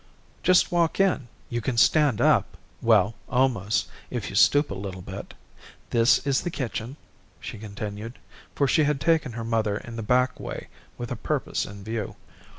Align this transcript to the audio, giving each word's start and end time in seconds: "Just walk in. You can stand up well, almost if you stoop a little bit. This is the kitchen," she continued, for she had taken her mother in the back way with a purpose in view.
"Just 0.41 0.71
walk 0.71 0.99
in. 0.99 1.27
You 1.51 1.61
can 1.61 1.77
stand 1.77 2.19
up 2.21 2.57
well, 2.81 3.13
almost 3.29 3.87
if 4.09 4.31
you 4.31 4.35
stoop 4.35 4.71
a 4.71 4.73
little 4.73 5.03
bit. 5.03 5.35
This 5.91 6.25
is 6.25 6.41
the 6.41 6.49
kitchen," 6.49 6.97
she 7.39 7.59
continued, 7.59 8.17
for 8.55 8.67
she 8.67 8.85
had 8.85 8.99
taken 8.99 9.33
her 9.33 9.45
mother 9.45 9.77
in 9.77 9.97
the 9.97 10.01
back 10.01 10.39
way 10.39 10.69
with 10.97 11.11
a 11.11 11.15
purpose 11.15 11.67
in 11.67 11.83
view. 11.83 12.15